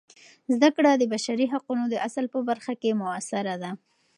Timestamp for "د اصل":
1.89-2.25